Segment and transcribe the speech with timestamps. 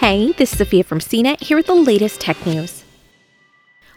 [0.00, 2.84] Hey, this is Sophia from CNET here with the latest tech news.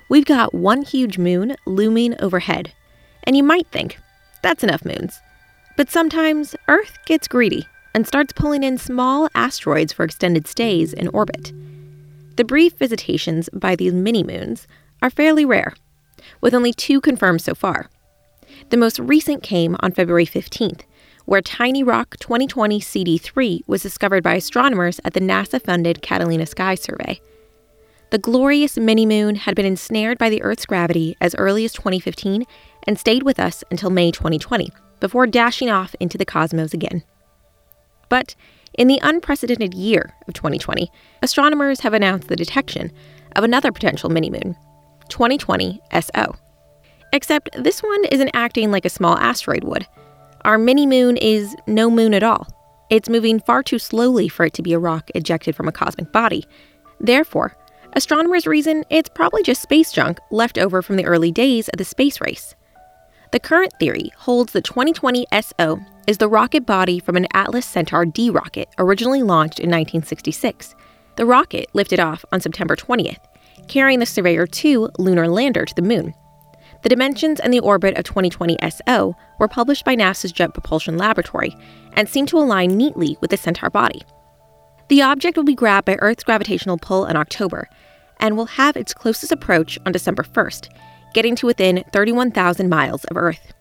[0.10, 2.74] We've got one huge moon looming overhead,
[3.24, 3.98] and you might think,
[4.42, 5.22] that's enough moons.
[5.78, 11.08] But sometimes Earth gets greedy and starts pulling in small asteroids for extended stays in
[11.08, 11.54] orbit.
[12.36, 14.68] The brief visitations by these mini moons
[15.02, 15.74] are fairly rare,
[16.42, 17.90] with only two confirmed so far.
[18.72, 20.82] The most recent came on February 15th
[21.26, 26.76] where Tiny Rock 2020 CD3 was discovered by astronomers at the NASA funded Catalina Sky
[26.76, 27.22] Survey.
[28.12, 32.46] The glorious mini moon had been ensnared by the Earth's gravity as early as 2015
[32.86, 37.04] and stayed with us until May 2020, before dashing off into the cosmos again.
[38.10, 38.36] But
[38.76, 42.92] in the unprecedented year of 2020, astronomers have announced the detection
[43.36, 44.56] of another potential mini moon,
[45.10, 46.36] 2020 SO.
[47.12, 49.88] Except this one isn't acting like a small asteroid would.
[50.46, 52.48] Our mini moon is no moon at all.
[52.90, 56.12] It's moving far too slowly for it to be a rock ejected from a cosmic
[56.12, 56.44] body.
[57.00, 57.56] Therefore,
[57.94, 61.86] astronomers reason it's probably just space junk left over from the early days of the
[61.86, 62.56] space race.
[63.32, 68.06] The current theory holds that 2020 SO is the rocket body from an Atlas Centaur
[68.06, 70.76] D rocket originally launched in 1966.
[71.16, 73.24] The rocket lifted off on September 20th,
[73.70, 76.14] carrying the Surveyor 2 lunar lander to the moon.
[76.84, 81.56] The dimensions and the orbit of 2020 SO were published by NASA's Jet Propulsion Laboratory
[81.94, 84.02] and seem to align neatly with the Centaur body.
[84.90, 87.70] The object will be grabbed by Earth's gravitational pull in October
[88.20, 90.70] and will have its closest approach on December 1st,
[91.14, 93.54] getting to within 31,000 miles of Earth.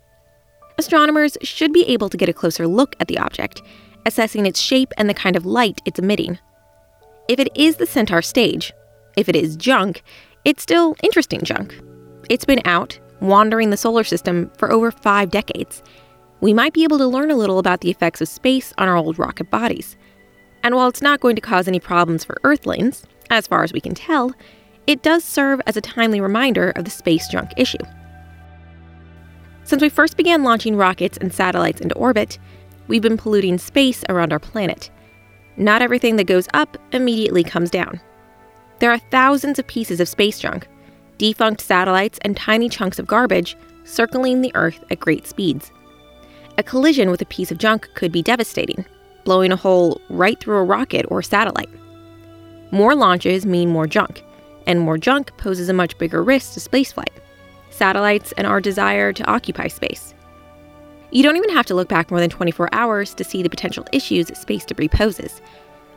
[0.76, 3.62] Astronomers should be able to get a closer look at the object,
[4.04, 6.40] assessing its shape and the kind of light it's emitting.
[7.28, 8.72] If it is the Centaur stage,
[9.16, 10.02] if it is junk,
[10.44, 11.80] it's still interesting junk.
[12.28, 15.82] It's been out, wandering the solar system for over five decades,
[16.40, 18.96] we might be able to learn a little about the effects of space on our
[18.96, 19.96] old rocket bodies.
[20.64, 23.80] And while it's not going to cause any problems for Earthlings, as far as we
[23.80, 24.32] can tell,
[24.86, 27.78] it does serve as a timely reminder of the space junk issue.
[29.64, 32.38] Since we first began launching rockets and satellites into orbit,
[32.88, 34.90] we've been polluting space around our planet.
[35.56, 38.00] Not everything that goes up immediately comes down.
[38.80, 40.66] There are thousands of pieces of space junk,
[41.22, 45.70] defunct satellites, and tiny chunks of garbage circling the Earth at great speeds.
[46.58, 48.84] A collision with a piece of junk could be devastating,
[49.22, 51.70] blowing a hole right through a rocket or satellite.
[52.72, 54.24] More launches mean more junk,
[54.66, 57.16] and more junk poses a much bigger risk to spaceflight,
[57.70, 60.14] satellites, and our desire to occupy space.
[61.12, 63.86] You don't even have to look back more than 24 hours to see the potential
[63.92, 65.40] issues space debris poses.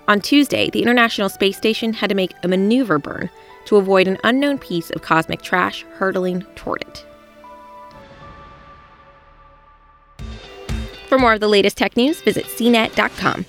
[0.08, 3.31] On Tuesday, the International Space Station had to make a maneuver burn
[3.66, 7.06] to avoid an unknown piece of cosmic trash hurtling toward it.
[11.08, 13.46] For more of the latest tech news, visit cnet.com.